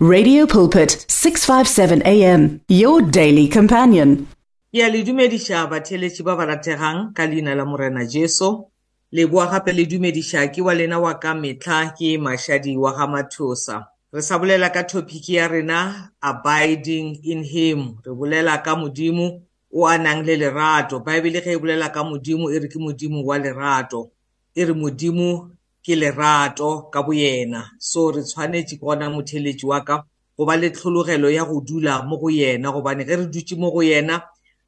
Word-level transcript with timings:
Radio 0.00 0.46
Pulpit 0.46 1.06
657 1.10 2.02
AM 2.06 2.60
your 2.70 3.02
daily 3.02 3.48
companion. 3.50 4.26
Ya 4.72 4.88
le 4.88 5.02
dumedisha 5.02 5.66
batheletši 5.66 6.22
ba 6.22 6.36
ba 6.36 6.46
rategang 6.46 7.10
ka 7.14 7.26
leina 7.26 7.54
la 7.54 7.64
Morena 7.64 8.06
Jesu. 8.06 8.70
Le 9.10 9.26
bua 9.26 9.46
gape 9.50 9.72
le 9.74 9.82
dumedisha 9.90 10.46
ke 10.54 10.62
wa 10.62 10.70
lena 10.74 11.00
wa 11.00 11.18
ka 11.18 11.34
metlha 11.34 11.90
ke 11.98 12.14
mashadi 12.18 12.76
wa 12.78 12.94
ga 12.94 13.06
mathosa. 13.10 13.86
Re 14.12 14.22
sa 14.22 14.38
bolela 14.38 14.70
ka 14.72 14.82
topic 14.86 15.28
ya 15.28 15.48
rena 15.48 16.12
abiding 16.22 17.18
in 17.26 17.42
him. 17.42 17.98
Re 18.06 18.14
bolela 18.14 18.62
ka 18.62 18.76
modimo 18.78 19.42
o 19.74 19.82
a 19.86 19.98
nang 19.98 20.22
le 20.22 20.36
lerato. 20.38 21.02
Bible 21.02 21.42
ge 21.42 21.58
e 21.58 21.58
bolela 21.58 21.90
ka 21.92 22.04
modimo 22.06 22.46
e 22.46 22.54
re 22.58 22.68
ke 22.70 22.78
modimo 22.78 23.24
wa 23.24 23.34
lerato. 23.34 24.10
E 24.54 24.62
re 24.62 24.74
modimo 24.74 25.50
ke 25.88 25.94
lerato 25.96 26.90
ka 26.92 27.00
boyena 27.06 27.60
so 27.80 28.10
re 28.12 28.22
tshwanetse 28.28 28.76
bona 28.80 29.08
motheletši 29.10 29.66
wa 29.66 29.80
ka 29.88 30.04
go 30.36 30.44
ba 30.44 30.56
le 30.56 30.68
tlhologelo 30.70 31.30
ya 31.32 31.44
go 31.48 31.60
dula 31.64 32.02
mo 32.04 32.16
go 32.20 32.28
yena 32.28 32.68
gobane 32.74 33.06
ge 33.08 33.16
re 33.16 33.26
dutse 33.32 33.56
mo 33.56 33.70
go 33.72 33.80
yena 33.82 34.20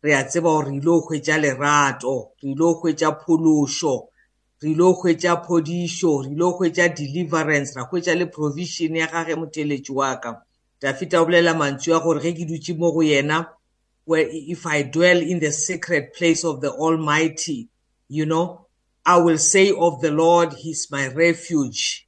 re 0.02 0.14
a 0.16 0.24
tseba 0.24 0.48
gore 0.48 0.68
re 0.70 0.72
ile 0.78 0.80
go 0.80 0.96
hwetša 1.04 1.36
lerato 1.44 2.32
re 2.40 2.48
ile 2.48 2.56
go 2.64 2.72
hwetša 2.80 3.08
phološo 3.20 3.94
re 4.62 4.66
ile 4.70 4.84
go 4.84 4.96
hwetša 4.96 5.32
phodišo 5.44 6.10
re 6.24 6.28
ile 6.32 6.40
go 6.40 6.56
hwetša 6.56 6.88
deliverance 6.88 7.76
ra 7.76 7.82
hwetša 7.90 8.14
le 8.16 8.26
provision 8.26 8.96
ya 8.96 9.06
gage 9.06 9.34
moteletši 9.36 9.92
wa 9.92 10.16
ka 10.16 10.40
dafita 10.80 11.20
o 11.20 11.24
bolela 11.28 11.52
mantso 11.54 11.92
ya 11.92 12.00
gore 12.00 12.20
ge 12.24 12.32
ke 12.32 12.44
dutse 12.48 12.72
mo 12.80 12.92
go 12.96 13.02
yena 13.04 13.44
if 14.48 14.66
i 14.66 14.82
dwell 14.82 15.20
in 15.22 15.38
the 15.38 15.52
sacred 15.52 16.12
place 16.16 16.42
of 16.48 16.60
the 16.64 16.72
almighty 16.80 17.68
you 18.08 18.24
know 18.24 18.64
I 19.04 19.16
will 19.16 19.38
say 19.38 19.72
of 19.76 20.00
the 20.00 20.10
Lord, 20.10 20.52
He's 20.52 20.90
my 20.90 21.08
refuge, 21.08 22.06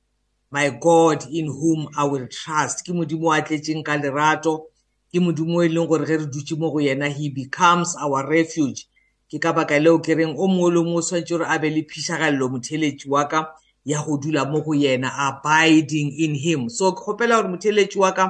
my 0.52 0.68
God 0.76 1.24
in 1.32 1.46
whom 1.46 1.88
I 1.96 2.04
will 2.04 2.28
trust. 2.28 2.84
Ke 2.84 2.92
modimo 2.92 3.32
a 3.32 3.40
tletseng 3.40 3.80
ka 3.84 3.96
lerato, 3.96 4.68
ke 5.08 5.16
modimo 5.16 5.64
e 5.64 5.68
leng 5.72 5.88
gore 5.88 6.04
ge 6.04 6.20
re 6.20 6.26
dutse 6.28 6.52
mo 6.58 6.70
go 6.70 6.78
yena 6.84 7.08
he 7.08 7.28
becomes 7.30 7.96
our 7.96 8.28
refuge. 8.28 8.88
Ke 9.30 9.40
ka 9.40 9.52
baka 9.52 9.80
leo 9.80 9.98
ke 10.04 10.12
reng 10.16 10.36
o 10.36 10.46
mongwe 10.48 10.72
le 10.76 10.80
mongwe 10.84 11.00
o 11.00 11.04
tshwanetse 11.04 11.28
gore 11.32 11.46
a 11.48 11.58
be 11.60 11.68
le 11.70 11.82
phišagalelo 11.88 12.46
motheletši 12.52 13.08
wa 13.08 13.24
ka 13.28 13.48
ya 13.84 14.04
go 14.04 14.16
dula 14.20 14.44
mo 14.44 14.60
go 14.60 14.72
yena 14.76 15.08
abiding 15.16 16.12
in 16.20 16.34
him. 16.34 16.68
So 16.68 16.92
ke 16.92 17.00
kgopela 17.04 17.40
gore 17.40 17.52
motheletši 17.56 17.96
wa 18.00 18.12
ka 18.12 18.24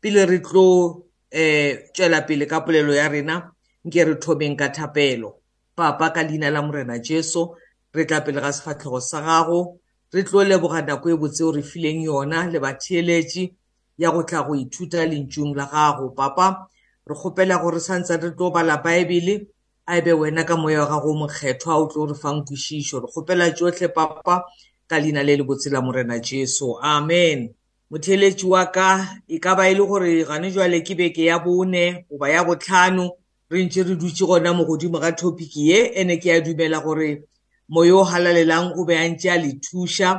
pele 0.00 0.24
re 0.28 0.38
tlo 0.40 1.04
eh 1.32 1.92
tswela 1.92 2.24
pele 2.28 2.44
ka 2.48 2.60
polelo 2.64 2.92
ya 2.96 3.08
rena 3.12 3.52
nke 3.84 4.00
re 4.08 4.14
thobeng 4.20 4.56
ka 4.56 4.68
thapelo. 4.72 5.36
Papa 5.76 6.10
ka 6.10 6.22
leina 6.24 6.48
la 6.50 6.62
morena 6.64 6.96
Jesu 6.98 7.52
re 7.98 8.06
tla 8.06 8.20
pele 8.20 8.40
ga 8.40 8.52
sefatlhego 8.52 9.00
sa 9.00 9.20
gago 9.22 9.78
re 10.12 10.22
tlo 10.22 10.44
leboga 10.46 10.82
nako 10.86 11.10
e 11.10 11.16
botse 11.18 11.42
o 11.42 11.50
re 11.50 11.62
fileng 11.62 12.06
yona 12.06 12.46
le 12.46 12.58
batheeletše 12.62 13.50
ya 13.98 14.10
go 14.14 14.22
tla 14.22 14.42
go 14.46 14.54
ithuta 14.54 15.02
lentšung 15.06 15.56
la 15.58 15.66
gago 15.66 16.10
papa 16.14 16.68
re 17.06 17.14
kgopela 17.14 17.58
gore 17.58 17.80
santse 17.80 18.16
re 18.16 18.30
tlo 18.30 18.50
bala 18.54 18.76
baebele 18.78 19.48
a 19.86 19.98
ebe 19.98 20.12
wena 20.12 20.44
ka 20.44 20.56
moya 20.56 20.80
wa 20.84 20.86
gago 20.86 21.14
mokgethwa 21.14 21.74
o 21.76 21.86
tlo 21.90 22.06
re 22.06 22.14
fang 22.14 22.46
kwešišo 22.46 23.00
re 23.02 23.08
kgopela 23.10 23.50
tsotlhe 23.50 23.88
papa 23.90 24.44
ka 24.86 24.98
leina 24.98 25.22
le 25.22 25.34
le 25.36 25.42
botse 25.42 25.70
la 25.70 25.82
morena 25.82 26.20
jesu 26.22 26.78
amen 26.80 27.50
motheeletši 27.90 28.46
wa 28.46 28.66
ka 28.70 29.18
e 29.26 29.40
ka 29.42 29.56
ba 29.58 29.66
e 29.68 29.74
le 29.74 29.82
gore 29.82 30.24
gane 30.24 30.52
jwale 30.54 30.84
ke 30.86 30.94
beke 30.94 31.24
ya 31.24 31.38
bone 31.42 32.04
goba 32.10 32.28
ya 32.30 32.44
botlhano 32.46 33.10
re 33.50 33.64
ntse 33.66 33.82
re 33.82 33.96
dutse 33.98 34.22
gona 34.24 34.52
mo 34.54 34.64
godimo 34.64 35.00
ga 35.02 35.10
thopiki 35.12 35.68
ye 35.72 35.90
ene 35.98 36.20
ke 36.22 36.30
a 36.32 36.40
dumela 36.40 36.78
gore 36.84 37.26
moyo 37.68 37.98
o 38.00 38.04
halalelang 38.04 38.70
o 38.76 38.82
be 38.86 38.94
a 38.96 39.04
ntse 39.12 39.28
a 39.30 39.36
le 39.36 39.50
thuša 39.64 40.10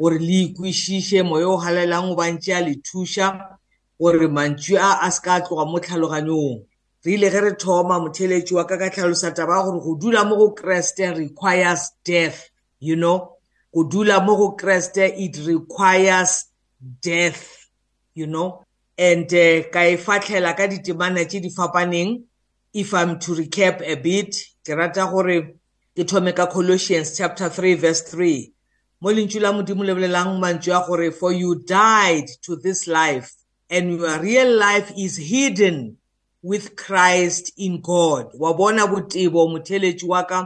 gore 0.00 0.18
le 0.26 0.36
ikwešiše 0.48 1.18
moya 1.30 1.48
o 1.48 1.56
halalelang 1.64 2.08
o 2.12 2.14
ba 2.18 2.26
ntse 2.34 2.50
a 2.56 2.60
le 2.66 2.74
thuša 2.86 3.26
gore 4.00 4.26
mantšu 4.36 4.74
a 4.88 5.04
a 5.04 5.08
se 5.14 5.20
ka 5.24 5.34
tloga 5.44 5.64
mo 5.70 5.76
tlhaloganyong 5.84 6.58
re 7.04 7.10
ile 7.14 7.28
ge 7.32 7.40
re 7.46 7.52
thoma 7.62 7.96
motheletši 8.02 8.52
wa 8.58 8.64
ka 8.68 8.74
ka 8.80 8.88
tlhalosa 8.94 9.28
taba 9.36 9.54
ya 9.60 9.62
gore 9.68 9.80
go 9.84 9.92
dula 10.02 10.20
mo 10.28 10.34
go 10.40 10.48
kreste 10.58 11.04
requires 11.24 11.82
death 12.08 12.42
you 12.80 12.96
know 12.96 13.18
go 13.74 13.80
dula 13.92 14.16
mo 14.26 14.32
go 14.40 14.48
kreste 14.60 15.04
it 15.24 15.34
requires 15.52 16.32
death 17.08 17.68
you 18.14 18.24
know 18.26 18.48
and 18.96 19.28
uh, 19.36 19.60
ka 19.74 19.84
e 19.92 19.96
fatlhela 20.06 20.56
ka 20.58 20.64
ditemana 20.72 21.22
tse 21.28 21.38
di 21.44 21.50
fapaneng 21.58 22.24
if 22.72 22.94
i'm 22.96 23.18
to 23.20 23.34
recap 23.40 23.80
a 23.84 23.94
bit 24.00 24.32
ke 24.64 24.72
rata 24.72 25.04
gore 25.12 25.60
ke 25.96 26.04
thome 26.04 26.28
ka 26.38 26.44
colossians 26.52 27.10
chapter 27.16 27.46
3 27.56 27.70
verse 27.82 28.00
3 28.12 28.32
mo 29.04 29.08
lentswe 29.16 29.40
la 29.40 29.48
modimo 29.58 29.80
le 29.88 29.94
bolelang 29.96 30.32
mantswe 30.40 30.68
a 30.68 30.80
gore 30.88 31.08
for 31.20 31.30
you 31.32 31.54
died 31.70 32.26
to 32.44 32.52
this 32.64 32.84
life 32.86 33.30
and 33.72 33.94
your 33.96 34.18
real 34.24 34.50
life 34.62 34.92
is 35.04 35.16
hidden 35.30 35.96
with 36.44 36.76
christ 36.76 37.48
in 37.56 37.80
god 37.80 38.28
wa 38.36 38.52
bona 38.52 38.84
botebo 38.86 39.48
motheletsi 39.48 40.04
wa 40.06 40.20
ka 40.32 40.42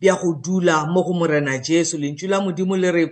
bja 0.00 0.18
go 0.20 0.34
dula 0.36 0.84
mo 0.92 1.00
go 1.02 1.16
morena 1.16 1.56
jesu 1.58 1.96
lentswe 1.98 2.28
la 2.28 2.40
modimo 2.44 2.76
le 2.76 2.90
re 2.92 3.06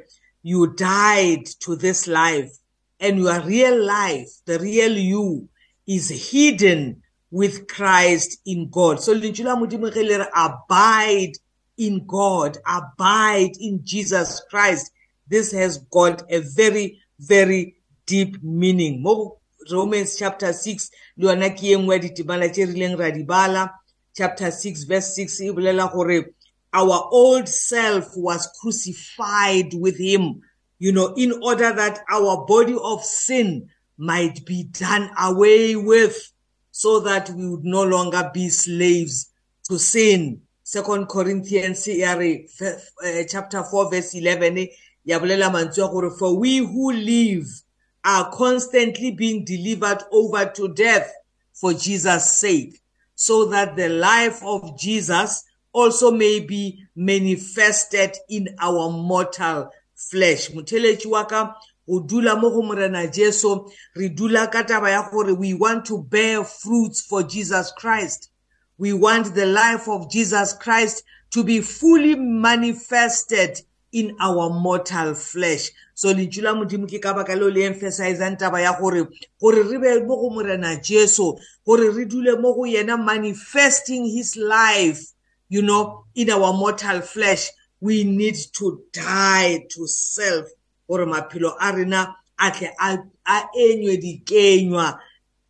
you 0.44 0.66
died 0.76 1.46
to 1.64 1.72
this 1.74 2.04
life 2.06 2.52
and 3.00 3.16
your 3.18 3.40
real 3.48 3.78
life 3.82 4.28
the 4.44 4.58
real 4.60 4.92
you 4.98 5.48
is 5.88 6.12
hidden 6.30 7.00
with 7.32 7.64
christ 7.66 8.40
in 8.44 8.68
god 8.68 9.00
so 9.00 9.14
lentswe 9.16 9.44
la 9.48 9.56
modimo 9.56 9.88
ge 9.94 10.04
le 10.04 10.18
re 10.20 10.28
abide 10.36 11.40
in 11.78 12.04
God, 12.06 12.58
abide 12.66 13.52
in 13.60 13.80
Jesus 13.84 14.42
Christ. 14.50 14.90
This 15.28 15.52
has 15.52 15.78
got 15.90 16.24
a 16.30 16.40
very, 16.40 17.00
very 17.20 17.76
deep 18.06 18.42
meaning. 18.42 19.02
Mo 19.02 19.38
Romans 19.70 20.16
chapter 20.18 20.52
6, 20.52 20.90
lona 21.16 21.50
ke 21.50 21.72
engwe 21.76 22.00
ditibana 22.00 22.50
tse 22.52 22.66
rileng 22.66 22.98
ra 22.98 23.10
di 23.10 23.22
bala. 23.22 23.70
Chapter 24.16 24.50
6 24.50 24.84
verse 24.84 25.14
6 25.14 25.40
e 25.42 25.48
bolela 25.52 25.90
gore 25.92 26.26
our 26.72 27.08
old 27.12 27.48
self 27.48 28.08
was 28.14 28.46
crucified 28.60 29.72
with 29.72 29.96
him, 29.96 30.40
you 30.78 30.92
know, 30.92 31.14
in 31.16 31.32
order 31.42 31.72
that 31.72 32.00
our 32.10 32.44
body 32.44 32.76
of 32.82 33.02
sin 33.02 33.66
might 33.96 34.44
be 34.44 34.64
done 34.64 35.10
away 35.18 35.76
with 35.76 36.30
so 36.70 37.00
that 37.00 37.30
we 37.30 37.48
would 37.48 37.64
no 37.64 37.84
longer 37.84 38.30
be 38.34 38.50
slaves 38.50 39.30
to 39.66 39.78
sin. 39.78 40.42
second 40.70 41.06
corinthians 41.06 41.88
ya 41.88 42.12
re 42.14 42.46
eh, 43.04 43.24
chapter 43.26 43.60
4 43.64 43.90
verse 43.90 44.14
11 44.18 44.68
ya 45.04 45.18
bolela 45.18 45.50
mantswe 45.50 45.80
ya 45.84 45.88
gore 45.90 46.10
for 46.10 46.38
we 46.38 46.58
who 46.58 46.92
live 46.92 47.46
are 48.04 48.30
constantly 48.30 49.10
being 49.10 49.46
delivered 49.46 49.98
over 50.12 50.44
to 50.52 50.68
death 50.68 51.10
for 51.54 51.72
jesus 51.72 52.34
sake 52.40 52.82
so 53.14 53.46
that 53.46 53.76
the 53.76 53.88
life 53.88 54.42
of 54.44 54.78
jesus 54.78 55.42
also 55.72 56.10
may 56.10 56.38
be 56.40 56.84
manifested 56.94 58.10
in 58.28 58.54
our 58.60 58.90
mortal 58.90 59.70
flesh 59.94 60.50
motheletši 60.50 61.06
wa 61.08 61.24
ka 61.24 61.56
go 61.88 62.00
dula 62.00 62.36
mo 62.36 62.50
go 62.50 62.60
morena 62.62 63.06
jesu 63.08 63.70
re 63.96 64.08
dula 64.10 64.46
ka 64.48 64.62
taba 64.64 64.90
ya 64.90 65.08
gore 65.10 65.32
we 65.32 65.54
want 65.54 65.86
to 65.86 65.98
bear 66.02 66.44
fruits 66.44 67.00
for 67.00 67.22
jesus 67.22 67.72
christ 67.72 68.28
We 68.78 68.92
want 68.92 69.34
the 69.34 69.44
life 69.46 69.88
of 69.88 70.08
Jesus 70.08 70.52
Christ 70.54 71.02
to 71.32 71.42
be 71.42 71.60
fully 71.60 72.14
manifested 72.14 73.60
in 73.92 74.16
our 74.20 74.48
mortal 74.50 75.14
flesh. 75.14 75.68
So 75.94 76.14
lentšu 76.14 76.42
la 76.46 76.54
modimo 76.54 76.86
ke 76.86 77.02
ka 77.02 77.10
baka 77.12 77.34
leo 77.34 77.50
le 77.50 77.64
emphasizang 77.66 78.38
taba 78.38 78.62
ya 78.62 78.78
gore 78.78 79.02
gore 79.40 79.62
re 79.66 79.78
be 79.78 79.98
mo 80.06 80.14
go 80.16 80.30
morena 80.30 80.78
jesu 80.80 81.34
gore 81.66 81.90
re 81.90 82.04
dule 82.04 82.38
mo 82.38 82.54
go 82.54 82.60
yena 82.70 82.94
manifesting 83.02 84.06
his 84.06 84.36
life 84.36 85.02
you 85.48 85.60
know 85.62 86.04
in 86.14 86.30
our 86.30 86.52
mortal 86.52 87.00
flesh 87.00 87.48
we 87.80 88.04
need 88.04 88.36
to 88.54 88.84
die 88.92 89.66
to 89.74 89.88
self 89.88 90.46
gore 90.88 91.04
maphelo 91.06 91.56
a 91.58 91.74
rena 91.74 92.14
a 92.38 92.50
tle 92.52 92.70
a 92.78 93.48
enywe 93.58 93.96
dikenywa 93.98 94.98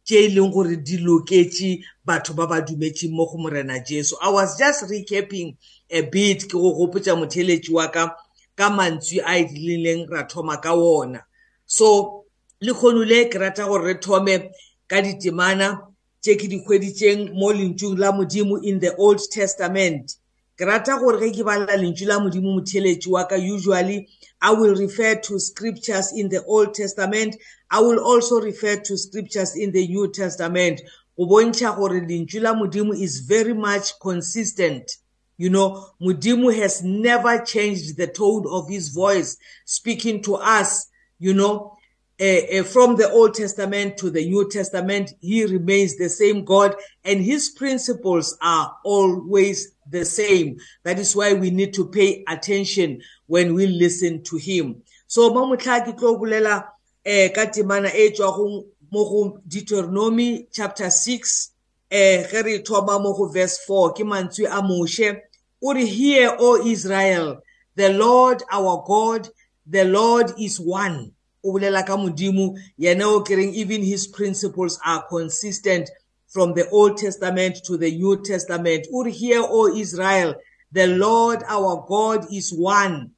tse 0.08 0.25
e 0.25 0.28
leng 0.28 0.50
gore 0.50 0.76
di 0.76 0.96
loketse 0.99 1.84
batho 2.05 2.32
ba 2.34 2.46
ba 2.46 2.60
dumetseng 2.60 3.12
mo 3.12 3.26
go 3.26 3.37
morena 3.37 3.78
jesu 3.81 4.16
i 4.25 4.31
was 4.32 4.56
just 4.56 4.88
recapping 4.88 5.52
a 5.90 6.00
bit 6.00 6.46
ke 6.49 6.52
go 6.56 6.72
gopotsa 6.72 7.12
motheletsi 7.16 7.72
wa 7.72 7.88
ka 7.93 8.16
ka 8.56 8.70
mantswe 8.70 9.20
a 9.20 9.37
e 9.38 9.44
dileng 9.44 10.08
ra 10.08 10.25
thoma 10.25 10.56
ka 10.56 10.72
ona 10.72 11.20
so 11.66 12.25
le 12.60 12.72
kgono 12.72 13.05
le 13.05 13.28
ke 13.28 13.38
rata 13.38 13.69
gore 13.69 13.84
re 13.87 13.94
thome 14.00 14.49
ka 14.88 15.02
ditemana 15.05 15.76
tse 16.25 16.37
ke 16.40 16.49
di 16.49 16.64
kgweditseng 16.64 17.28
mo 17.37 17.52
lentsweng 17.52 18.00
la 18.00 18.08
modimo 18.12 18.56
in 18.64 18.81
the 18.81 18.96
old 18.96 19.20
testament 19.28 20.16
ke 20.56 20.64
rata 20.64 20.96
gore 21.05 21.20
ge 21.20 21.37
ke 21.37 21.44
balela 21.44 21.76
lentswe 21.76 22.08
la 22.08 22.16
modimo 22.16 22.56
motheletsi 22.56 23.12
wa 23.12 23.28
ka 23.28 23.37
usually 23.37 24.08
I 24.40 24.52
will 24.52 24.75
refer 24.76 25.17
to 25.17 25.40
scriptures 25.40 26.12
in 26.12 26.29
the 26.29 26.44
Old 26.44 26.75
Testament. 26.75 27.37
I 27.70 27.81
will 27.81 27.99
also 27.99 28.40
refer 28.40 28.76
to 28.76 28.96
scriptures 28.96 29.56
in 29.56 29.73
the 29.73 29.87
New 29.87 30.12
Testament. 30.12 30.81
Go 31.17 31.26
bontsha 31.26 31.75
gore 31.76 32.00
lentswe 32.00 32.40
la 32.40 32.55
Modimo 32.55 32.93
is 32.96 33.20
very 33.20 33.52
much 33.52 33.99
consistent. 34.00 34.96
You 35.40 35.50
know, 35.50 35.87
Mudimu 36.02 36.56
has 36.56 36.82
never 36.82 37.44
changed 37.44 37.96
the 37.96 38.06
tone 38.08 38.44
of 38.49 38.69
his 38.69 38.88
voice 38.88 39.37
speaking 39.64 40.20
to 40.25 40.35
us, 40.35 40.88
you 41.20 41.32
know, 41.32 41.77
uh, 42.20 42.62
from 42.65 42.97
the 42.97 43.09
Old 43.12 43.35
Testament 43.35 43.97
to 43.99 44.11
the 44.11 44.29
New 44.29 44.50
Testament, 44.50 45.15
he 45.20 45.44
remains 45.44 45.97
the 45.97 46.09
same 46.09 46.44
God 46.44 46.75
and 47.05 47.20
his 47.23 47.50
principles 47.50 48.37
are 48.43 48.76
always 48.85 49.73
the 49.88 50.05
same. 50.05 50.56
That 50.82 50.99
is 50.99 51.15
why 51.15 51.35
we 51.35 51.50
need 51.50 51.73
to 51.75 51.88
pay 51.88 52.25
attention 52.29 53.00
when 53.26 53.55
we 53.55 53.67
listen 53.67 54.23
to 54.25 54.37
him. 54.37 54.82
So 55.06 55.31
mamutla 55.31 55.81
ke 55.87 55.97
tlo 55.97 56.20
bolela 56.20 56.67
eh 57.05 57.29
ka 57.29 57.47
temana 57.47 57.94
e 57.94 58.11
tswa 58.11 58.35
go 58.37 58.67
mo 58.93 59.05
go 59.09 59.41
Deuteronomy 59.47 60.49
chapter 60.53 60.91
6 60.91 61.50
eh 61.91 62.26
ge 62.26 62.44
re 62.44 62.59
thoma 62.62 62.99
mo 63.00 63.15
go 63.17 63.29
verse 63.29 63.59
4 63.65 63.93
ke 63.93 63.99
mantswe 64.05 64.44
a 64.44 64.61
Moshe 64.61 65.17
o 65.62 65.73
re 65.73 65.87
hear 65.87 66.35
o 66.38 66.67
Israel 66.67 67.38
the 67.76 67.91
Lord 67.93 68.43
our 68.53 68.82
God 68.87 69.29
the 69.65 69.85
Lord 69.87 70.32
is 70.38 70.59
one 70.61 71.12
o 71.43 71.52
bolela 71.52 71.82
ka 71.87 71.96
modimo 71.96 72.56
yena 72.79 73.06
o 73.08 73.20
kereng 73.23 73.52
even 73.55 73.82
his 73.82 74.06
principles 74.06 74.79
are 74.85 75.05
consistent 75.08 75.88
from 76.26 76.55
the 76.55 76.69
old 76.70 76.96
testament 76.96 77.56
to 77.64 77.76
the 77.76 77.90
new 77.90 78.20
testament 78.23 78.87
o 78.93 79.02
re 79.05 79.12
here 79.12 79.43
o 79.43 79.73
israel 79.75 80.35
the 80.73 80.87
lord 80.87 81.43
our 81.49 81.85
god 81.88 82.26
is 82.32 82.52
one 82.52 83.11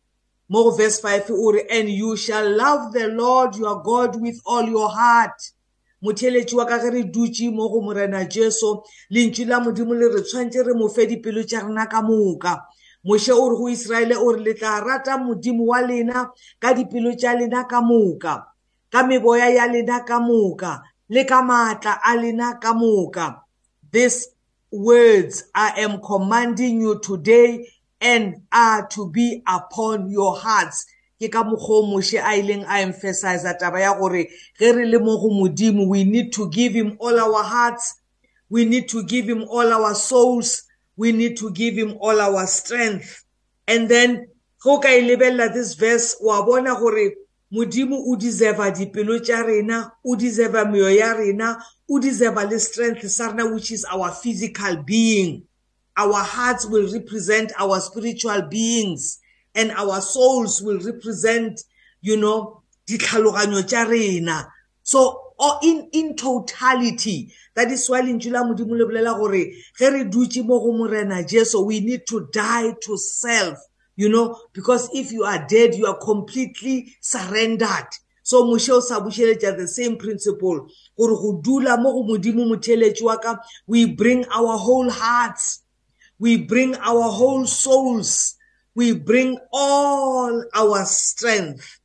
mo 0.48 0.70
verse 0.70 1.00
5 1.00 1.30
o 1.30 1.52
re 1.52 1.64
and 1.70 1.88
you 1.88 2.16
shall 2.16 2.48
love 2.56 2.92
the 2.92 3.08
lord 3.08 3.56
your 3.56 3.82
god 3.82 4.20
with 4.20 4.38
all 4.46 4.64
your 4.68 4.90
heart 4.90 5.40
motheletši 6.04 6.56
wa 6.56 6.64
ka 6.66 6.78
ge 6.78 6.90
re 6.92 7.02
dutše 7.02 7.50
mo 7.52 7.68
go 7.68 7.80
morena 7.80 8.24
jesu 8.24 8.82
lentšu 9.10 9.48
la 9.48 9.60
modimo 9.60 9.94
le 9.94 10.08
re 10.08 10.22
tshwantse 10.22 10.62
re 10.66 10.74
mo 10.74 10.88
fe 10.88 11.06
dipelo 11.06 11.42
tša 11.42 11.60
rena 11.66 11.86
ka 11.88 12.02
moka 12.02 12.60
moshe 13.04 13.30
o 13.32 13.48
re 13.48 13.56
go 13.56 13.64
iseraele 13.68 14.16
o 14.16 14.32
re 14.32 14.40
le 14.40 14.54
tla 14.54 14.80
rata 14.80 15.16
modimo 15.18 15.64
wa 15.66 15.80
lena 15.82 16.28
ka 16.60 16.72
dipelo 16.74 17.12
tša 17.16 17.32
lena 17.38 17.64
ka 17.68 17.80
moka 17.82 18.46
ka 18.92 19.00
meboya 19.06 19.48
ya 19.56 19.66
lena 19.72 20.04
ka 20.06 20.18
moka 20.20 20.80
le 21.08 21.22
ka 21.24 21.40
maatla 21.42 21.98
a 22.04 22.12
lena 22.16 22.54
ka 22.62 22.72
moka 22.74 23.40
these 23.90 24.28
words 24.70 25.44
i 25.54 25.72
am 25.80 26.00
commanding 26.00 26.80
you 26.80 26.98
today 27.00 27.66
and 28.02 28.36
are 28.52 28.86
to 28.86 29.10
be 29.10 29.42
upon 29.48 30.10
your 30.10 30.36
hearts 30.36 30.84
ke 31.20 31.28
ka 31.32 31.40
mokgwa 31.44 31.76
o 31.76 31.82
moshe 31.88 32.20
a 32.20 32.36
ileng 32.36 32.64
a 32.68 32.80
emphasiza 32.84 33.54
taba 33.56 33.80
ya 33.80 33.96
gore 33.96 34.28
ge 34.60 34.72
re 34.76 34.84
le 34.86 34.98
mo 34.98 35.16
go 35.16 35.28
modimo 35.32 35.88
we 35.88 36.04
need 36.04 36.32
to 36.34 36.50
give 36.50 36.74
him 36.76 36.96
all 37.00 37.16
our 37.20 37.44
hearts 37.44 37.96
we 38.50 38.64
need 38.66 38.88
to 38.88 39.02
give 39.02 39.24
him 39.24 39.44
all 39.48 39.72
our 39.72 39.94
souls 39.94 40.64
we 41.00 41.12
need 41.12 41.38
to 41.38 41.50
give 41.52 41.72
him 41.76 41.94
all 41.98 42.20
our 42.20 42.46
strength 42.46 43.24
and 43.66 43.88
then 43.88 44.26
go 44.62 44.78
ka 44.78 44.88
ilebella 44.88 45.50
this 45.50 45.72
verse 45.72 46.14
wa 46.20 46.44
bona 46.44 46.74
gore 46.74 47.14
modimo 47.50 47.96
o 48.06 48.16
deserve 48.16 48.70
dipelo 48.76 49.18
tša 49.18 49.42
rena 49.46 49.92
o 50.04 50.14
deserve 50.14 50.66
meyo 50.68 50.90
ya 50.94 51.14
rena 51.14 51.56
o 51.88 51.98
deserve 51.98 52.44
le 52.50 52.58
strength 52.58 53.08
sa 53.10 53.30
rena 53.30 53.48
which 53.50 53.72
is 53.72 53.86
our 53.90 54.10
physical 54.12 54.76
being 54.84 55.42
our 55.96 56.22
hearts 56.22 56.66
will 56.66 56.86
represent 56.92 57.50
our 57.58 57.80
spiritual 57.80 58.42
beings 58.42 59.20
and 59.54 59.70
our 59.72 60.02
souls 60.02 60.60
will 60.60 60.78
represent 60.80 61.62
you 62.02 62.14
know 62.18 62.60
ditlhaloganyo 62.86 63.62
tša 63.64 63.84
rena 63.88 64.52
so 64.82 65.29
or 65.40 65.58
in 65.62 65.88
in 65.92 66.14
totality 66.14 67.32
that 67.56 67.70
is 67.72 67.88
why 67.88 68.02
lentšu 68.02 68.30
la 68.30 68.44
modimo 68.44 68.76
le 68.76 68.84
bolela 68.84 69.16
gore 69.16 69.54
ge 69.76 69.88
re 69.88 70.04
dutse 70.04 70.44
mo 70.44 70.60
go 70.60 70.72
morena 70.72 71.24
jesu 71.24 71.60
we 71.64 71.80
need 71.80 72.06
to 72.06 72.28
die 72.32 72.74
to 72.82 72.96
self 72.98 73.58
you 73.96 74.08
know 74.08 74.36
because 74.52 74.88
if 74.92 75.10
you 75.10 75.24
are 75.24 75.44
dead 75.48 75.74
you 75.74 75.86
are 75.86 75.98
completely 75.98 76.94
surrendered 77.00 77.88
so 78.22 78.44
moše 78.44 78.70
o 78.72 78.80
sa 78.80 79.00
bušeletša 79.00 79.56
the 79.56 79.66
same 79.66 79.96
principle 79.96 80.68
gore 80.98 81.16
go 81.16 81.40
dula 81.42 81.78
mo 81.80 81.92
go 81.94 82.02
modimo 82.14 82.44
motheletši 82.52 83.02
wa 83.02 83.16
ka 83.16 83.38
we 83.66 83.86
bring 83.86 84.26
our 84.26 84.58
whole 84.58 84.90
hearts 84.90 85.64
we 86.18 86.36
bring 86.36 86.76
our 86.84 87.08
whole 87.10 87.46
souls 87.46 88.36
we 88.74 88.92
bring 88.92 89.38
all 89.52 90.44
our 90.54 90.84
strength 90.84 91.80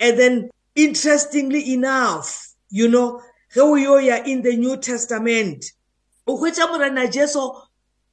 and 0.00 0.16
then 0.18 0.48
interestingly 0.74 1.60
enough 1.72 2.43
you 2.70 2.88
know 2.88 3.20
ge 3.52 3.58
o 3.60 3.74
yo 3.74 3.98
ya 3.98 4.22
in 4.24 4.42
the 4.42 4.56
new 4.56 4.76
testament 4.76 5.64
o 6.26 6.36
hwetša 6.36 6.68
morena 6.70 7.06
jesu 7.08 7.52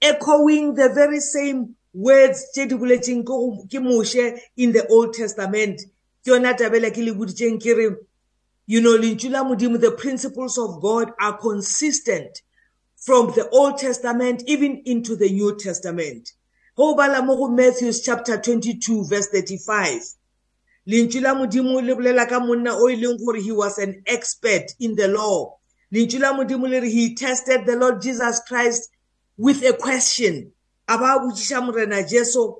echoing 0.01 0.75
the 0.75 0.89
very 0.89 1.19
same 1.21 1.75
words 1.93 2.45
tše 2.53 2.65
di 2.67 2.75
boletseng 2.75 3.23
ke 3.69 3.79
moshe 3.79 4.39
in 4.57 4.71
the 4.71 4.85
old 4.87 5.13
testament 5.13 5.79
ke 6.25 6.29
yona 6.31 6.53
tabela 6.53 6.91
ke 6.93 6.97
le 7.03 7.13
boditseng 7.13 7.59
ke 7.61 7.77
re 7.77 7.95
you 8.67 8.81
know 8.81 8.97
lentšu 8.97 9.31
la 9.31 9.43
modimo 9.43 9.79
the 9.79 9.91
principles 9.91 10.57
of 10.57 10.81
god 10.81 11.11
are 11.19 11.37
consistent 11.37 12.41
from 12.97 13.31
the 13.35 13.49
old 13.49 13.77
testament 13.77 14.43
even 14.47 14.81
into 14.85 15.15
the 15.15 15.29
new 15.29 15.55
testament 15.55 16.33
go 16.75 16.93
bala 16.95 17.23
mo 17.23 17.35
go 17.37 17.47
matthews 17.47 18.01
chapter 18.01 18.37
22 18.37 19.05
verse 19.05 19.27
35 19.27 20.20
lentswe 20.85 21.21
la 21.21 21.35
modimo 21.35 21.79
le 21.79 21.93
bolela 21.93 22.25
ka 22.27 22.39
monna 22.39 22.73
o 22.73 22.89
e 22.89 22.95
leng 22.95 23.19
gore 23.21 23.39
he 23.45 23.51
was 23.51 23.77
an 23.77 24.01
expert 24.07 24.71
in 24.79 24.95
the 24.95 25.07
law 25.07 25.53
lentswe 25.93 26.19
la 26.19 26.33
modimo 26.33 26.67
le 26.67 26.79
re 26.81 26.89
he 26.89 27.13
tested 27.13 27.65
the 27.65 27.75
lord 27.75 28.01
jesus 28.01 28.39
christ 28.47 28.89
with 29.37 29.63
a 29.63 29.73
question 29.73 30.51
a 30.87 30.97
ba 30.97 31.19
botsiša 31.21 31.63
morena 31.65 32.03
jesu 32.03 32.55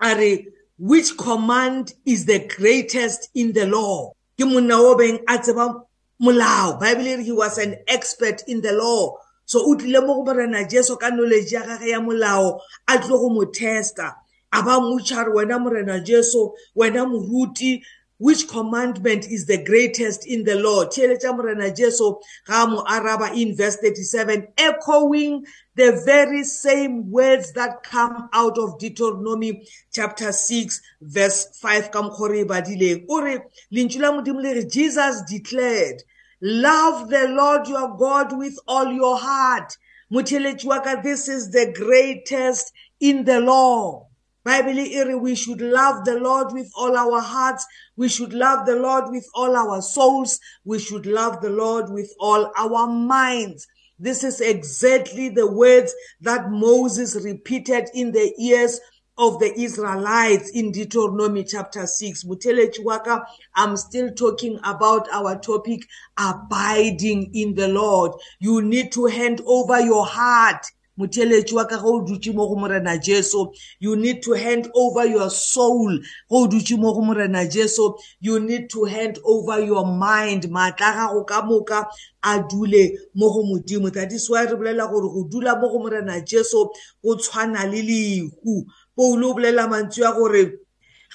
a 0.00 0.14
re 0.16 0.46
which 0.78 1.16
command 1.16 1.94
is 2.04 2.26
the 2.26 2.46
greatest 2.58 3.30
in 3.34 3.52
the 3.54 3.66
law 3.66 4.10
ke 4.36 4.44
monna 4.44 4.76
o 4.76 4.94
beng 4.94 5.18
a 5.26 5.38
tseba 5.38 5.80
molao 6.20 6.78
bible 6.78 7.06
e 7.08 7.16
re 7.16 7.24
he 7.24 7.32
was 7.32 7.56
an 7.58 7.74
expert 7.88 8.42
in 8.46 8.60
the 8.60 8.72
law 8.72 9.16
so 9.46 9.60
o 9.64 9.74
tlile 9.74 10.04
mo 10.06 10.20
go 10.22 10.34
morena 10.34 10.68
jesu 10.68 10.96
ka 10.98 11.08
knowledge 11.08 11.52
ya 11.54 11.62
gage 11.64 11.88
ya 11.88 12.00
molao 12.00 12.60
a 12.86 12.98
tlo 12.98 13.16
go 13.18 13.28
mo 13.30 13.44
testa 13.46 14.12
aba 14.58 14.80
mutshari 14.80 15.30
wena 15.32 15.58
morena 15.58 16.00
jesu 16.00 16.54
wena 16.76 17.04
moruti 17.06 17.82
which 18.18 18.48
commandment 18.48 19.26
is 19.26 19.44
the 19.44 19.62
greatest 19.64 20.26
in 20.26 20.44
the 20.44 20.54
law 20.54 20.84
theeletša 20.88 21.32
morena 21.36 21.70
jesu 21.70 22.16
ga 22.46 22.66
mo 22.66 22.82
araba 22.86 23.30
in 23.34 23.54
verse 23.56 23.76
37 23.76 24.46
echoing 24.56 25.44
the 25.74 26.02
very 26.06 26.42
same 26.44 27.10
words 27.10 27.52
that 27.52 27.82
come 27.82 28.30
out 28.32 28.56
of 28.58 28.78
deuteronomy 28.78 29.66
chapter 29.92 30.28
6 30.32 30.80
verse 31.02 31.48
5 31.62 31.90
ka 31.90 32.02
mokgwa 32.08 32.28
re 32.30 32.40
e 32.40 32.44
badileng 32.52 33.04
o 33.10 33.20
re 33.20 33.34
lentšu 33.70 34.00
la 34.00 34.12
modimo 34.16 34.40
le 34.40 34.54
re 34.54 34.64
jesus 34.64 35.22
declared 35.28 36.00
love 36.40 37.10
the 37.10 37.28
lord 37.28 37.68
your 37.68 37.88
god 37.98 38.38
with 38.38 38.56
all 38.66 38.90
your 38.92 39.18
heart 39.20 39.76
motheletši 40.10 40.66
wa 40.66 40.80
ka 40.80 40.94
this 41.02 41.28
is 41.28 41.50
the 41.50 41.66
greatest 41.82 42.72
in 43.00 43.24
the 43.24 43.38
law 43.40 44.06
Bible, 44.46 45.18
we 45.22 45.34
should 45.34 45.60
love 45.60 46.04
the 46.04 46.20
Lord 46.20 46.52
with 46.52 46.70
all 46.76 46.96
our 46.96 47.20
hearts. 47.20 47.66
We 47.96 48.08
should 48.08 48.32
love 48.32 48.64
the 48.64 48.76
Lord 48.76 49.06
with 49.10 49.26
all 49.34 49.56
our 49.56 49.82
souls. 49.82 50.38
We 50.64 50.78
should 50.78 51.04
love 51.04 51.42
the 51.42 51.50
Lord 51.50 51.90
with 51.90 52.12
all 52.20 52.52
our 52.56 52.86
minds. 52.86 53.66
This 53.98 54.22
is 54.22 54.40
exactly 54.40 55.30
the 55.30 55.50
words 55.50 55.92
that 56.20 56.48
Moses 56.48 57.16
repeated 57.24 57.88
in 57.92 58.12
the 58.12 58.32
ears 58.40 58.78
of 59.18 59.40
the 59.40 59.52
Israelites 59.58 60.50
in 60.54 60.70
Deuteronomy 60.70 61.42
chapter 61.42 61.84
6. 61.84 62.22
Mutele 62.22 62.68
Chiwaka, 62.72 63.24
I'm 63.56 63.76
still 63.76 64.12
talking 64.12 64.60
about 64.62 65.08
our 65.12 65.36
topic, 65.40 65.80
abiding 66.16 67.32
in 67.34 67.56
the 67.56 67.66
Lord. 67.66 68.12
You 68.38 68.62
need 68.62 68.92
to 68.92 69.06
hand 69.06 69.40
over 69.44 69.80
your 69.80 70.06
heart 70.06 70.64
motheletši 70.96 71.54
wa 71.54 71.64
ka 71.66 71.76
ge 71.76 71.84
o 71.84 72.00
dutse 72.02 72.32
mo 72.32 72.48
go 72.48 72.56
morena 72.56 72.96
jesu 72.98 73.52
you 73.80 73.96
need 73.96 74.22
to 74.22 74.32
hand 74.32 74.68
over 74.74 75.04
your 75.06 75.30
soul 75.30 75.98
ge 75.98 76.04
o 76.30 76.46
dutse 76.48 76.76
mo 76.78 76.92
go 76.94 77.00
morena 77.00 77.44
jesu 77.44 77.94
you 78.20 78.40
need 78.40 78.70
to 78.70 78.84
hand 78.84 79.18
over 79.24 79.60
your 79.60 79.84
mind 79.86 80.48
maatla 80.50 80.88
a 80.88 80.92
gago 80.92 81.26
ka 81.26 81.42
moka 81.42 81.86
a 82.22 82.38
dule 82.42 82.96
mo 83.14 83.30
go 83.30 83.42
modimo 83.44 83.92
that 83.92 84.12
is 84.12 84.30
why 84.30 84.42
re 84.44 84.56
bolela 84.56 84.88
gore 84.90 85.08
go 85.12 85.28
dula 85.28 85.60
mo 85.60 85.68
go 85.68 85.78
morena 85.78 86.20
jesu 86.20 86.68
go 87.04 87.14
tshwana 87.16 87.66
le 87.68 87.82
lehu 87.82 88.66
paulo 88.96 89.30
o 89.30 89.34
bolela 89.34 89.68
mantswe 89.68 90.04
ya 90.04 90.12
gore 90.12 90.52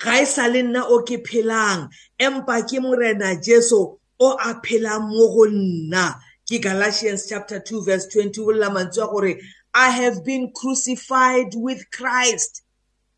ga 0.03 0.21
e 0.21 0.25
sa 0.25 0.47
le 0.47 0.61
nna 0.63 0.85
o 0.85 1.01
ke 1.03 1.17
phelang 1.25 1.89
empa 2.19 2.61
ke 2.69 2.79
morena 2.79 3.35
jesu 3.35 3.97
o 4.19 4.29
a 4.37 4.61
phelang 4.61 5.09
mo 5.09 5.25
go 5.33 5.49
nna 5.49 6.21
ke 6.45 6.61
galatians 6.61 7.25
chapter 7.25 7.57
2 7.57 7.81
verse 7.85 8.05
20 8.07 8.41
o 8.41 8.45
bolela 8.45 8.69
mantswe 8.69 9.01
ya 9.01 9.07
gore 9.09 9.33
I 9.73 9.89
have 9.91 10.25
been 10.25 10.51
crucified 10.53 11.53
with 11.55 11.89
Christ. 11.91 12.61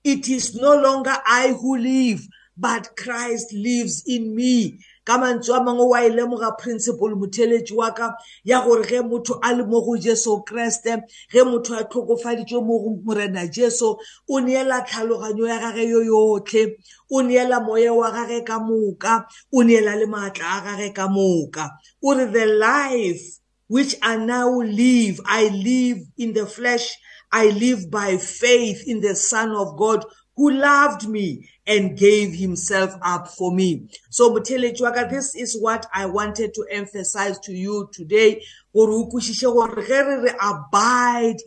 It 0.04 0.30
is 0.30 0.54
no 0.56 0.76
longer 0.76 1.16
I 1.26 1.54
who 1.60 1.78
live, 1.78 2.28
but 2.58 2.96
Christ 2.96 3.52
lives 3.54 4.04
in 4.06 4.36
me. 4.36 4.80
Ka 5.06 5.18
mantswe 5.18 5.58
a 5.58 5.60
mangwe 5.60 5.90
wa 5.90 6.00
e 6.06 6.10
lemoga 6.10 6.58
principle 6.58 7.10
motheletši 7.16 7.74
wa 7.76 7.92
ka 7.92 8.14
ya 8.44 8.62
gore 8.64 8.86
ge 8.88 9.02
motho 9.04 9.38
a 9.44 9.54
le 9.54 9.66
mo 9.68 9.82
go 9.82 9.98
jesu 9.98 10.44
kreste 10.48 11.02
ge 11.32 11.42
motho 11.44 11.76
a 11.78 11.84
tlhokofaditšwe 11.84 12.60
mo 12.66 12.80
go 12.80 12.92
morena 13.04 13.46
jesu 13.50 13.98
o 14.32 14.36
neela 14.40 14.80
tlhaloganyo 14.88 15.46
ya 15.52 15.60
gage 15.60 15.90
yo 15.92 16.00
yotlhe 16.08 16.64
o 17.12 17.18
neela 17.22 17.60
moya 17.60 17.92
wa 17.94 18.10
gage 18.16 18.46
ka 18.48 18.60
moka 18.60 19.26
o 19.52 19.60
neela 19.62 19.96
le 20.00 20.06
maatla 20.08 20.46
a 20.56 20.60
gage 20.64 20.96
ka 20.96 21.08
moka 21.10 21.66
o 22.02 22.16
re 22.16 22.24
the 22.32 22.46
life 22.46 23.43
which 23.74 23.96
I 24.04 24.18
now 24.18 24.52
live. 24.60 25.20
I 25.26 25.48
live 25.48 25.98
in 26.18 26.34
the 26.34 26.46
flesh. 26.46 26.96
I 27.32 27.46
live 27.50 27.90
by 27.90 28.18
faith 28.18 28.84
in 28.86 29.02
the 29.02 29.16
Son 29.16 29.50
of 29.50 29.78
God 29.78 30.06
who 30.36 30.52
loved 30.52 31.10
me 31.10 31.50
and 31.66 31.98
gave 31.98 32.36
himself 32.36 32.94
up 33.02 33.30
for 33.30 33.52
me. 33.52 33.88
So 34.12 34.30
Butele 34.30 34.78
Chwaka, 34.80 35.10
this 35.10 35.34
is 35.34 35.58
what 35.60 35.88
I 35.92 36.06
wanted 36.06 36.54
to 36.54 36.66
emphasize 36.70 37.40
to 37.40 37.52
you 37.52 37.90
today. 37.92 38.44
Abide 38.76 39.08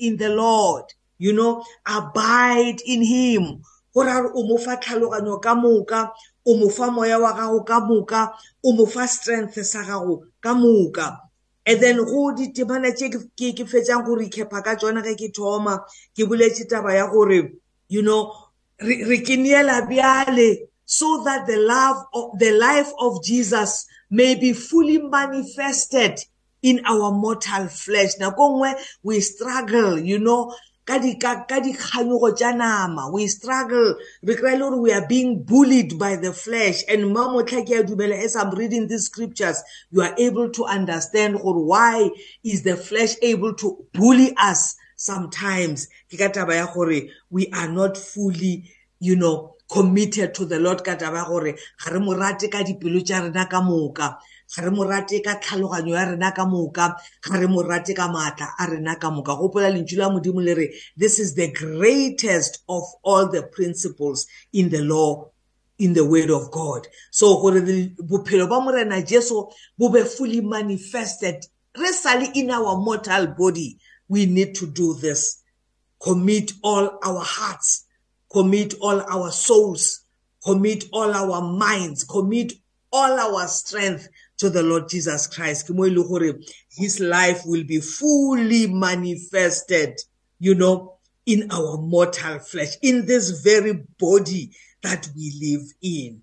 in 0.01 0.17
the 0.17 0.31
Lord. 0.31 0.87
You 1.19 1.33
know, 1.33 1.63
abide 1.87 2.79
in 2.87 3.05
him. 3.05 3.63
Horar 3.95 4.33
umofa 4.35 4.83
tlhaloganyo 4.83 5.41
ka 5.41 5.55
moka, 5.55 6.11
o 6.45 6.57
mofa 6.57 6.93
moya 6.93 7.21
wa 7.21 7.33
gago 7.37 7.65
ka 7.65 7.79
moka, 7.87 8.33
o 8.65 8.73
mofa 8.73 9.07
strength 9.07 9.65
sa 9.65 9.85
gago 9.85 10.23
ka 10.43 10.53
moka. 10.53 11.19
and 11.67 11.83
then 11.83 11.97
go 11.99 12.21
ditebana 12.39 12.95
tse 12.95 13.11
ke 13.11 13.67
fetsang 13.73 14.05
go 14.07 14.15
recapa 14.21 14.63
ka 14.65 14.75
tsona 14.81 15.03
ge 15.05 15.15
ke 15.21 15.33
thoma 15.35 15.75
ke 16.17 16.25
boletse 16.31 16.69
taba 16.71 16.95
ya 16.95 17.07
gore 17.11 17.41
you 17.89 18.03
know 18.03 18.33
re 18.81 19.19
ke 19.19 19.37
neela 19.39 19.83
bjale 19.91 20.69
so 20.85 21.25
that 21.25 21.47
the 21.47 21.57
love 21.57 22.05
of 22.15 22.39
the 22.39 22.53
life 22.53 22.93
of 23.01 23.23
jesus 23.25 23.85
may 24.11 24.35
be 24.37 24.53
fully 24.53 24.99
manifested 24.99 26.15
in 26.63 26.81
our 26.87 27.11
mortal 27.11 27.67
flesh 27.69 28.15
nako 28.23 28.49
nngwe 28.55 28.73
we 29.03 29.19
struggle 29.21 29.99
you 29.99 30.19
know 30.21 30.47
ka 30.89 30.95
dikganyogo 31.05 32.31
tša 32.39 32.51
nama 32.63 33.03
we 33.15 33.23
struggle 33.37 33.89
re 34.27 34.35
kry-e 34.39 34.55
le 34.55 34.59
gore 34.67 34.79
we 34.85 34.91
are 34.99 35.07
being 35.13 35.33
bullied 35.51 35.99
by 35.99 36.15
the 36.25 36.33
flesh 36.43 36.79
and 36.93 37.03
mamotlha 37.15 37.61
ke 37.69 37.75
a 37.75 37.83
dumela 37.89 38.15
as 38.27 38.37
i'm 38.37 38.51
reading 38.55 38.87
these 38.87 39.07
scriptures 39.11 39.59
you 39.91 40.01
are 40.07 40.15
able 40.27 40.49
to 40.49 40.65
understand 40.65 41.35
gore 41.43 41.59
why 41.71 42.09
is 42.45 42.63
the 42.63 42.77
flesh 42.77 43.15
able 43.23 43.53
to 43.63 43.69
bully 43.99 44.31
us 44.39 44.63
sometimes 44.97 45.89
ke 46.13 46.17
ka 46.23 46.29
taba 46.39 46.55
ya 46.61 46.67
gore 46.77 47.03
we 47.31 47.51
are 47.53 47.69
not 47.81 47.99
fully 47.99 48.55
you 49.01 49.17
know 49.17 49.55
committed 49.77 50.35
to 50.39 50.45
the 50.45 50.59
lord 50.61 50.85
ka 50.85 50.95
taba 50.97 51.19
ya 51.19 51.27
gore 51.35 51.53
ga 51.85 51.91
re 51.91 51.99
mo 51.99 52.15
rate 52.15 52.47
ka 52.51 52.63
dipelo 52.63 53.03
tša 53.03 53.27
rena 53.27 53.45
ka 53.51 53.59
moka 53.61 54.15
ga 54.57 54.63
re 54.63 54.71
mo 54.71 54.85
rate 54.89 55.21
ka 55.21 55.35
tlhaloganyo 55.37 55.93
ya 55.95 56.05
rena 56.17 56.33
ka 56.33 56.45
moka 56.49 56.97
ga 57.21 57.37
re 57.37 57.47
mo 57.47 57.61
rate 57.61 57.93
ka 57.93 58.09
maatla 58.09 58.57
a 58.57 58.65
rena 58.67 58.97
ka 58.97 59.11
moka 59.13 59.37
gopola 59.37 59.69
lentswe 59.69 60.01
la 60.01 60.09
modimo 60.09 60.41
le 60.41 60.55
re 60.55 60.73
this 60.97 61.21
is 61.21 61.35
the 61.35 61.53
greatest 61.53 62.65
of 62.67 62.83
all 63.05 63.29
the 63.29 63.43
principles 63.53 64.25
in 64.57 64.71
the 64.73 64.81
law 64.81 65.29
in 65.79 65.93
the 65.93 66.05
word 66.05 66.31
of 66.33 66.49
god 66.51 66.89
so 67.13 67.37
gore 67.37 67.61
bophelo 68.01 68.49
ba 68.49 68.57
morena 68.65 69.03
jesu 69.05 69.45
bo 69.77 69.91
be 69.93 70.01
fully 70.05 70.41
manifested 70.41 71.37
re 71.77 71.93
sale 71.93 72.25
in 72.35 72.49
our 72.51 72.81
mortal 72.81 73.27
body 73.37 73.77
we 74.09 74.25
need 74.25 74.55
to 74.55 74.65
do 74.67 74.95
this 74.97 75.43
commit 76.01 76.53
all 76.63 76.97
our 77.05 77.21
hearts 77.21 77.85
commit 78.33 78.73
all 78.81 79.05
our 79.13 79.29
souls 79.31 80.07
commit 80.43 80.85
all 80.97 81.13
our 81.13 81.43
minds 81.45 82.05
commit 82.09 82.55
all 82.91 83.13
our 83.21 83.47
strength 83.49 84.09
to 84.39 84.51
the 84.51 84.63
Lord 84.63 84.89
Jesus 84.89 85.27
Christ. 85.27 85.71
E 85.71 86.33
his 86.77 87.01
life 87.01 87.43
will 87.45 87.65
be 87.65 87.81
fully 87.81 88.67
manifested, 88.73 89.99
you 90.39 90.55
know, 90.55 90.99
in 91.25 91.51
our 91.51 91.79
mortal 91.79 92.39
flesh, 92.39 92.75
in 92.83 93.07
this 93.07 93.43
very 93.43 93.83
body 93.99 94.51
that 94.83 95.09
we 95.17 95.33
live 95.59 95.67
in. 95.83 96.21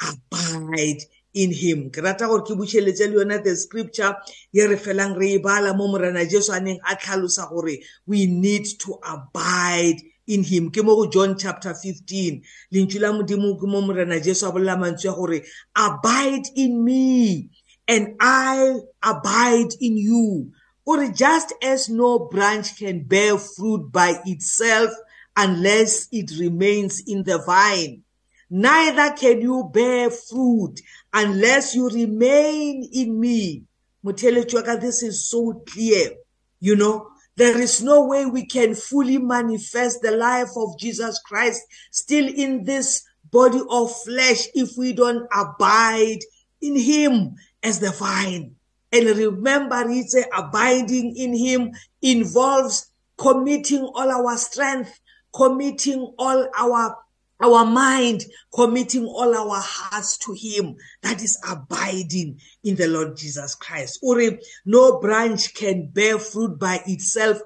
Abide 0.00 1.00
in 1.34 1.50
him 1.50 1.88
ke 1.88 1.96
rata 2.04 2.26
gore 2.28 2.42
ke 2.44 2.52
bušheletse 2.52 3.08
le 3.08 3.24
yona 3.24 3.42
the 3.42 3.56
scripture 3.56 4.14
ye 4.52 4.66
re 4.66 4.76
felang 4.76 5.16
re 5.16 5.34
e 5.36 5.38
bala 5.38 5.74
mo 5.74 5.88
morena 5.88 6.26
jesu 6.26 6.52
a 6.52 6.60
neng 6.60 6.78
a 6.86 6.94
tlhalosa 6.94 7.48
gore 7.48 7.76
we 8.06 8.26
need 8.26 8.66
to 8.78 8.92
abide 9.02 9.96
in 10.26 10.42
him 10.44 10.70
ke 10.70 10.82
mo 10.82 10.94
go 10.94 11.06
john 11.10 11.36
chapter 11.38 11.74
15 11.74 12.42
lentswe 12.70 13.00
la 13.00 13.10
modimo 13.12 13.58
ke 13.58 13.66
mo 13.66 13.80
morena 13.82 14.20
jesu 14.20 14.46
a 14.46 14.52
bolela 14.52 14.76
mantswe 14.78 15.08
ya 15.10 15.14
gore 15.14 15.42
abide 15.74 16.46
in 16.54 16.84
me 16.84 17.50
and 17.88 18.14
i 18.20 18.76
abide 19.02 19.72
in 19.80 19.96
you 19.96 20.48
or 20.86 21.06
just 21.10 21.52
as 21.62 21.88
no 21.88 22.28
branch 22.30 22.76
can 22.78 23.02
bear 23.04 23.36
fruit 23.38 23.90
by 23.90 24.14
itself 24.26 24.90
unless 25.36 26.06
it 26.12 26.30
remains 26.38 27.02
in 27.06 27.22
the 27.24 27.38
vine 27.44 28.02
neither 28.50 29.10
can 29.16 29.40
you 29.42 29.70
bear 29.72 30.10
fruit 30.10 30.78
unless 31.12 31.74
you 31.74 31.88
remain 31.88 32.88
in 32.92 33.18
me 33.18 33.64
motheletjwa 34.04 34.62
ka 34.64 34.76
this 34.76 35.02
is 35.02 35.26
so 35.28 35.62
clear 35.66 36.12
you 36.60 36.76
know 36.76 37.08
There 37.36 37.58
is 37.60 37.82
no 37.82 38.04
way 38.04 38.26
we 38.26 38.44
can 38.46 38.74
fully 38.74 39.16
manifest 39.18 40.02
the 40.02 40.10
life 40.10 40.50
of 40.56 40.78
Jesus 40.78 41.18
Christ 41.24 41.62
still 41.90 42.26
in 42.28 42.64
this 42.64 43.02
body 43.30 43.62
of 43.70 43.94
flesh 44.04 44.48
if 44.54 44.76
we 44.76 44.92
don't 44.92 45.26
abide 45.34 46.18
in 46.60 46.76
him 46.76 47.34
as 47.62 47.78
the 47.80 47.90
vine. 47.90 48.54
And 48.92 49.06
remember, 49.06 49.82
it's 49.88 50.14
abiding 50.36 51.16
in 51.16 51.34
him 51.34 51.72
involves 52.02 52.86
committing 53.16 53.82
all 53.94 54.10
our 54.10 54.36
strength, 54.36 55.00
committing 55.34 56.12
all 56.18 56.46
our 56.58 56.98
our 57.42 57.66
mind, 57.66 58.24
committing 58.54 59.04
all 59.04 59.34
our 59.36 59.60
hearts 59.60 60.16
to 60.18 60.32
Him. 60.32 60.74
That 61.02 61.22
is 61.22 61.36
abiding 61.48 62.40
in 62.64 62.76
the 62.76 62.86
Lord 62.86 63.16
Jesus 63.18 63.54
Christ. 63.56 63.98
Uri, 64.02 64.38
no 64.64 65.00
branch 65.00 65.52
can 65.52 65.88
bear 65.88 66.18
fruit 66.18 66.58
by 66.58 66.80
itself 66.86 67.38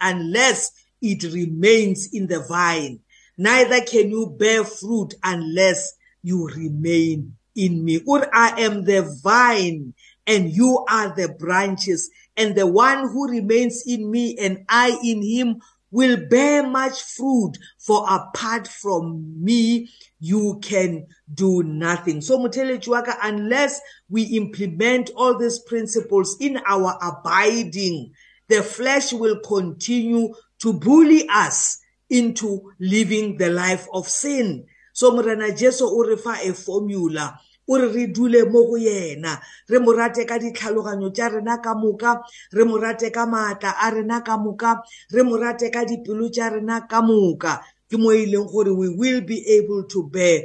unless 0.00 0.70
it 1.00 1.24
remains 1.32 2.10
in 2.12 2.26
the 2.28 2.40
vine. 2.46 3.00
Neither 3.38 3.80
can 3.84 4.10
you 4.10 4.34
bear 4.38 4.64
fruit 4.64 5.14
unless 5.24 5.92
you 6.22 6.46
remain 6.48 7.36
in 7.56 7.84
me. 7.84 8.00
Ur, 8.06 8.28
I 8.32 8.60
am 8.60 8.84
the 8.84 9.04
vine 9.22 9.94
and 10.26 10.52
you 10.52 10.84
are 10.88 11.14
the 11.16 11.28
branches. 11.30 12.10
And 12.38 12.54
the 12.54 12.66
one 12.66 13.08
who 13.08 13.28
remains 13.30 13.84
in 13.86 14.10
me 14.10 14.36
and 14.38 14.64
I 14.68 14.98
in 15.02 15.22
him 15.22 15.60
will 15.96 16.18
bear 16.28 16.60
much 16.62 17.00
fruit 17.04 17.56
for 17.78 18.04
apart 18.14 18.68
from 18.68 19.32
me 19.42 19.88
you 20.20 20.58
can 20.62 21.06
do 21.32 21.52
nothing 21.62 22.20
so 22.20 22.36
motheletši 22.42 22.90
wa 22.94 23.00
ka 23.06 23.16
unless 23.28 23.80
we 24.16 24.28
implement 24.40 25.08
all 25.16 25.32
these 25.40 25.58
principles 25.70 26.36
in 26.38 26.60
our 26.68 26.92
abiding 27.10 28.12
the 28.52 28.60
flesh 28.62 29.10
will 29.22 29.40
continue 29.40 30.28
to 30.60 30.74
bully 30.76 31.22
us 31.32 31.80
into 32.12 32.68
living 32.78 33.38
the 33.40 33.48
life 33.48 33.88
of 33.96 34.04
sin 34.06 34.66
so 34.92 35.16
morena 35.16 35.48
jesu 35.64 35.88
o 35.88 36.04
re 36.12 36.20
fa 36.28 36.36
a 36.44 36.52
formula 36.52 37.26
o 37.68 37.76
re 37.78 37.88
re 37.88 38.06
dule 38.06 38.44
mo 38.44 38.60
go 38.68 38.76
yena 38.78 39.40
re 39.68 39.78
mo 39.78 39.90
rate 39.98 40.22
ka 40.28 40.36
ditlhaloganyo 40.42 41.08
tša 41.16 41.26
rena 41.34 41.54
ka 41.64 41.72
moka 41.82 42.12
re 42.56 42.62
mo 42.68 42.76
rate 42.84 43.08
ka 43.16 43.24
maatla 43.32 43.70
a 43.84 43.90
rena 43.94 44.18
ka 44.26 44.34
moka 44.44 44.70
re 45.14 45.22
mo 45.28 45.34
rate 45.42 45.66
ka 45.74 45.80
dipelo 45.88 46.26
tša 46.34 46.46
rena 46.54 46.76
ka 46.90 46.98
moka 47.08 47.52
ke 47.90 47.96
mo 48.02 48.08
e 48.20 48.24
leng 48.32 48.46
gore 48.50 48.70
we 48.80 48.88
will 49.00 49.20
be 49.30 49.38
able 49.58 49.82
to 49.92 50.00
bear 50.14 50.36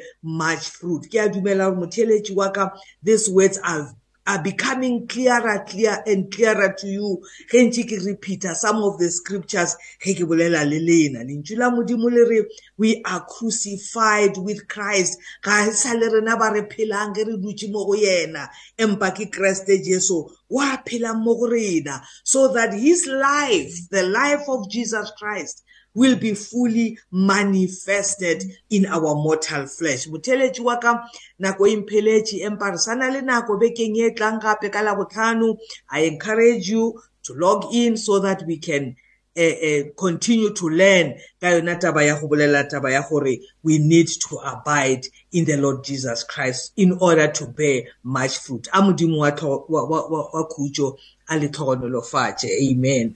much 0.41 0.65
fruit 0.81 1.03
ke 1.09 1.17
a 1.21 1.27
dumela 1.33 1.65
gore 1.69 1.77
motheeletši 1.85 2.33
wa 2.39 2.47
ka 2.55 2.63
these 3.05 3.29
words 3.29 3.57
are 3.61 3.93
are 4.27 4.41
becoming 4.43 5.07
clearer, 5.07 5.65
clear 5.67 6.03
and 6.05 6.31
clearer 6.31 6.75
to 6.77 6.87
you. 6.87 7.23
Ge 7.49 7.63
ntse 7.65 7.83
ke 7.89 7.97
repeater 8.05 8.53
some 8.53 8.81
of 8.87 8.97
the 8.99 9.09
scriptures 9.09 9.75
ge 10.05 10.13
ke 10.17 10.23
bolela 10.29 10.61
le 10.67 10.77
lena. 10.79 11.23
Lentswe 11.25 11.57
la 11.57 11.71
modimo 11.71 12.11
le 12.11 12.27
re 12.29 12.43
we 12.77 13.01
are 13.05 13.25
crucified 13.25 14.37
with 14.37 14.67
Christ. 14.67 15.17
Ga 15.43 15.71
sa 15.71 15.93
le 15.93 16.11
rena 16.15 16.37
ba 16.37 16.51
re 16.53 16.61
phelang 16.69 17.15
re 17.15 17.33
dutse 17.45 17.71
mo 17.71 17.85
go 17.85 17.93
yena. 17.93 18.47
Empa 18.77 19.11
ke 19.13 19.29
Kriste 19.31 19.83
Jesu 19.83 20.29
wa 20.49 20.77
phela 20.85 21.15
mo 21.17 21.35
go 21.35 21.47
rena 21.49 22.01
so 22.23 22.53
that 22.53 22.73
his 22.73 23.07
life, 23.07 23.89
the 23.89 24.03
life 24.03 24.47
of 24.47 24.69
Jesus 24.69 25.11
Christ 25.17 25.63
will 25.93 26.15
be 26.17 26.33
fully 26.33 26.97
manifested 27.11 28.43
in 28.69 28.85
our 28.85 29.15
mortal 29.15 29.67
flesh 29.67 30.07
motheletši 30.07 30.61
wa 30.61 30.77
ka 30.79 31.07
nako 31.39 31.67
e 31.67 31.75
mpheletše 31.75 32.37
emparisana 32.45 33.09
le 33.11 33.21
nako 33.21 33.57
bekeng 33.57 33.95
ye 33.97 34.11
tlang 34.15 34.39
gape 34.39 34.69
ka 34.73 34.81
labotlhano 34.81 35.57
i 35.89 36.01
encourage 36.05 36.69
you 36.69 37.01
to 37.23 37.33
log 37.33 37.67
in 37.73 37.97
so 37.97 38.19
that 38.19 38.41
we 38.47 38.57
can 38.57 38.95
uh, 39.37 39.41
uh, 39.43 39.83
continue 39.97 40.49
to 40.53 40.69
learn 40.69 41.13
ka 41.41 41.47
yona 41.47 41.75
taba 41.75 42.03
ya 42.05 42.19
go 42.19 42.27
bolela 42.27 42.63
taba 42.69 42.91
ya 42.91 43.03
gore 43.09 43.41
we 43.63 43.77
need 43.77 44.07
to 44.07 44.35
abide 44.45 45.05
in 45.33 45.43
the 45.45 45.57
lord 45.57 45.83
jesus 45.83 46.23
christ 46.23 46.71
in 46.77 46.93
order 47.01 47.27
to 47.27 47.45
bear 47.47 47.83
much 48.03 48.37
fruit 48.37 48.67
a 48.73 48.81
modimo 48.81 49.17
wa 49.17 50.45
khutso 50.45 50.97
a 51.27 51.37
le 51.37 51.47
tlhogonolofatše 51.49 52.47
amen 52.71 53.15